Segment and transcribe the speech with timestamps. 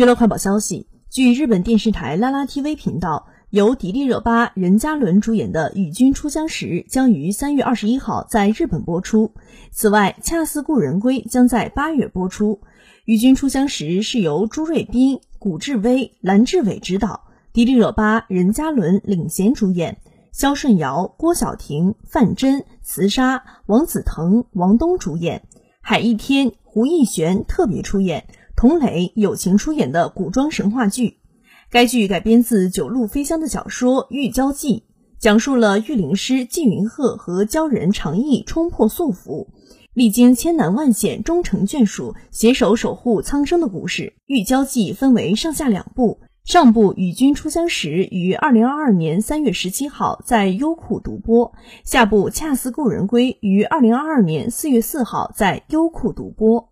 [0.00, 9.34] 娱乐快报消息，据日本电视台拉拉 TV 频道，由迪丽热巴、任嘉伦主演的《与君初相识》将于三月二十一号在日本播出。
[9.70, 12.60] 此外，《恰似故人归》将在八月播出。
[13.04, 19.98] 《与君初相识》是由朱瑞斌、古志威、蓝志伟执导，迪丽热巴、任嘉伦领衔主演，
[20.32, 25.42] 肖顺尧、郭晓婷、范真、慈莎、王子腾、王东主演，
[25.82, 28.24] 海一天、胡逸璇特别出演。
[28.60, 31.16] 童磊友情出演的古装神话剧，
[31.70, 34.74] 该剧改编自九鹿飞香的小说《玉娇记》，
[35.18, 39.46] 讲述了玉灵师纪云鹤和鲛人长意冲破束缚，
[39.94, 44.02] 历经千难万险，终成眷属，携手守护苍生的故事。
[44.26, 51.50] 《玉娇记》分为上下两部，上部《与君初相识》于二零二二年三月十七号在优酷独播，
[51.82, 56.68] 下部《恰似故人归》于二零二二年四月四号在优酷独播。